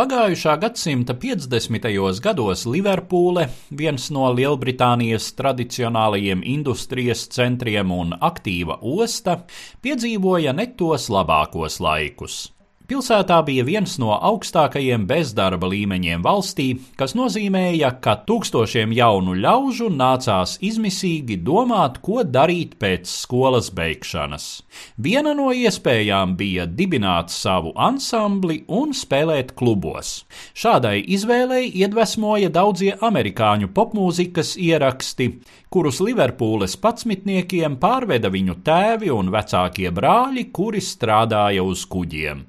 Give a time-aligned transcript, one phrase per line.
[0.00, 1.90] Pagājušā gadsimta 50.
[2.24, 3.42] gados Liverpūle,
[3.76, 9.34] viens no Lielbritānijas tradicionālajiem industrijas centriem un aktīva osta,
[9.84, 12.38] piedzīvoja ne tos labākos laikus.
[12.90, 16.64] Pilsētā bija viens no augstākajiem bezdarba līmeņiem valstī,
[16.98, 24.48] kas nozīmēja, ka tūkstošiem jaunu ļaužu nācās izmisīgi domāt, ko darīt pēc skolas beigšanas.
[24.98, 30.24] Viena no iespējām bija dibināt savu ansambli un spēlēt klubos.
[30.50, 35.36] Šādai izvēlei iedvesmoja daudzie amerikāņu popmūzikas ieraksti,
[35.70, 42.48] kurus Liverpūles patsmitniekiem pārveda viņu tēvi un vecākie brāļi, kuri strādāja uz kuģiem.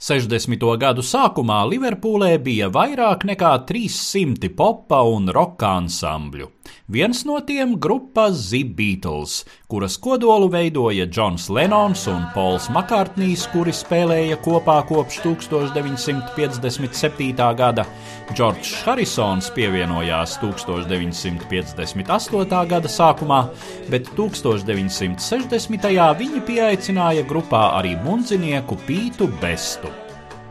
[0.00, 0.62] 60.
[0.80, 6.48] gadu sākumā Liverpūlē bija vairāk nekā 300 popa un roka ansambļu.
[6.88, 13.70] Viens no tiem- grupa The Beatles, kuras kodolu veidoja Džons Lenons un Pols Makartnīs, kuri
[13.70, 17.54] spēlēja kopā kopš 1957.
[17.54, 17.86] gada.
[18.32, 22.66] Džordžs Harisons pievienojās 1958.
[22.66, 23.48] gada sākumā,
[23.90, 26.14] bet 1960.
[26.14, 29.89] viņi pieaicināja grupā arī mundzinieku Pītu Bestu.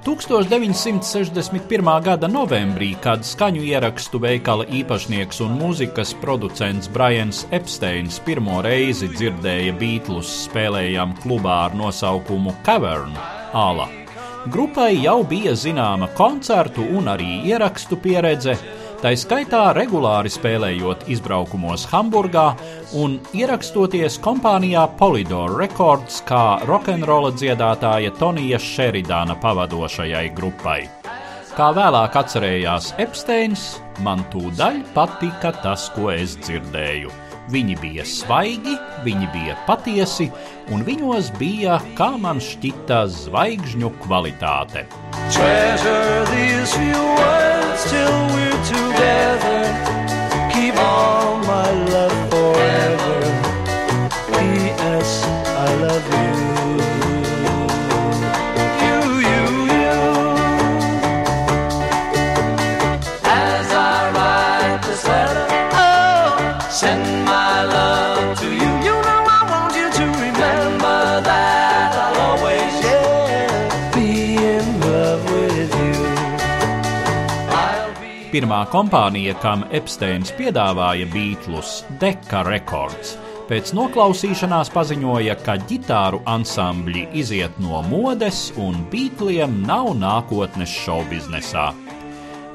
[0.06, 2.04] 1961.
[2.04, 9.76] gada novembrī, kad skaņu ierakstu veikala īpašnieks un mūzikas producents Brians Epsteins pirmo reizi dzirdēja
[9.80, 13.12] Beatles spēlējam klubā ar nosaukumu Cavern
[13.52, 13.90] Ala.
[14.48, 18.56] Grupai jau bija zināma koncertu un arī ierakstu pieredze,
[19.00, 22.50] Tā skaitā regulāri spēlējot izbraukumos Hamburgā
[23.00, 30.82] un ierakstoties kompānijā Polydor Records kā rokenrola dziedātāja Tonija Šeridāna pavadošajai grupai.
[31.56, 33.64] Kā vēlāk atcerējās Epsteins,
[34.04, 37.14] man tūdaļ patika tas, ko es dzirdēju.
[37.56, 38.76] Viņi bija svaigi,
[39.08, 40.28] viņi bija patiesi,
[40.76, 44.90] un viņos bija, kā man šķita, zvaigžņu kvalitāte.
[45.32, 49.62] Treasure these few words till we're together.
[50.54, 52.09] Keep all my love
[78.30, 83.16] Pirmā kompānija, kam Epsteins piedāvāja Beatles, Deka Records,
[83.50, 91.72] pēc noklausīšanās paziņoja, ka ģitāru ansambļi iziet no modes un Beatliem nav nākotnes šovbiznesā.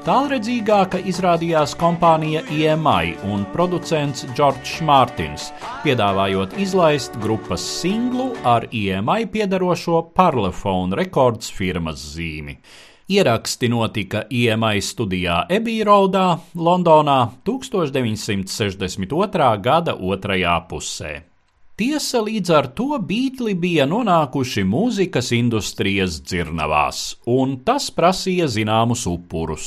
[0.07, 5.51] Tālredzīgāka izrādījās kompānija EMI un producents Džordžs Mārtins,
[5.83, 12.61] piedāvājot izlaist grupas singlu ar EMI piedarošo Parlophone Records firmas zīmi.
[13.05, 19.61] Ieraksti notika EMI studijā Ebīrodā, Londonā 1962.
[19.61, 21.34] gada otrajā pusē.
[21.75, 29.65] Tiesa līdz ar to Beatli bija nonākuši mūzikas industrijas dzirnavās, un tas prasīja zināmus upurus.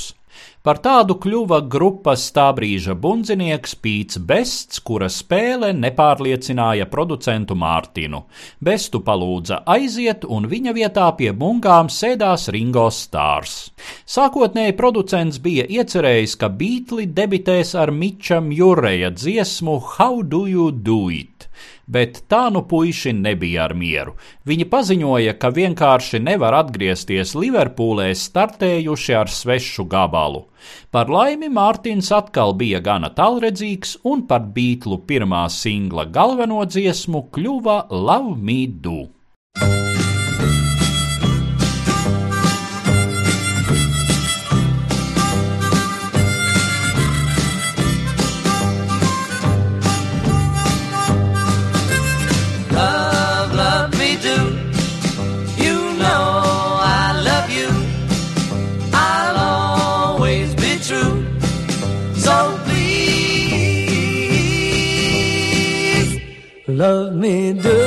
[0.65, 8.23] Par tādu kļuva grupas tā brīža bundzinieks Pīts Bests, kura spēle nepārliecināja producentu Mārtinu.
[8.65, 13.59] Bestu palūdza aiziet, un viņa vietā pie bungām sēdās Ringo Stārs.
[14.09, 21.03] Sākotnēji producents bija iecerējis, ka Beatli debitēs ar Mičam Jureja dziesmu How Do You Do
[21.13, 21.38] It?
[21.87, 24.17] Bet tā nu puiši nebija ar mieru.
[24.49, 30.47] Viņi paziņoja, ka vienkārši nevar atgriezties Liverpūlē startējuši ar svešu gabalu.
[30.91, 37.79] Par laimi Mārtiņš atkal bija gana tālredzīgs un par Beatlu pirmā singla galveno dziesmu kļuva
[37.95, 38.98] Love Me Do.
[66.79, 67.79] Love me do.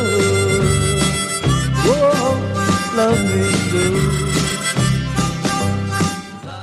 [1.85, 2.31] Whoa,
[2.97, 3.85] love me do.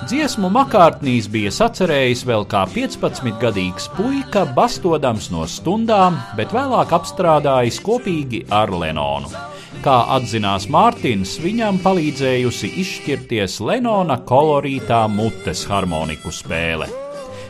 [0.08, 8.44] Dziesmu makārtnīs bija sacerējis vēl kā 15-gadīgs puika, bastodams no stundām, bet vēlāk apstrādājis kopīgi
[8.60, 9.32] ar Lenonu.
[9.84, 17.07] Kā atzinās Mārtiņš, viņam palīdzējusi izšķirties Lenona kolorītā mutes harmoniku spēle.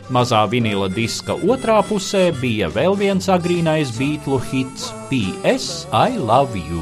[0.08, 6.80] Mazā vinila diska otrā pusē bija vēl viens agrīnais beatlu hits- PS I Love You.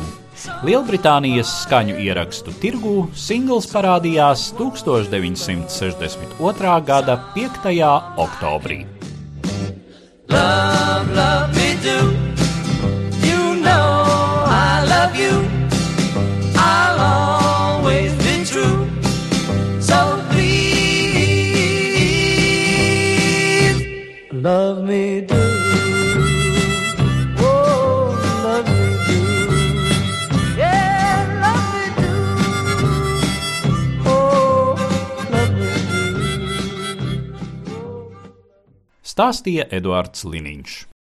[0.63, 6.81] Lielbritānijas skaņu ierakstu tirgū singls parādījās 1962.
[6.87, 8.15] gada 5.
[8.17, 8.87] oktobrī.
[10.31, 10.76] Love
[24.47, 25.43] love me do.
[27.39, 28.15] Oh,
[28.47, 29.19] love me do.
[30.63, 32.13] Yeah, love me do.
[34.07, 34.79] Oh,
[35.35, 36.03] love me do.
[39.03, 40.96] Stāstīja Eduards Liniņš.